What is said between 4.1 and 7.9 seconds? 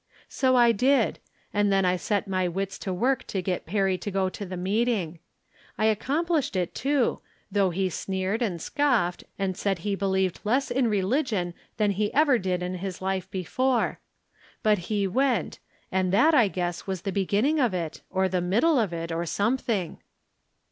to the meeting. I accomplished it, too, though he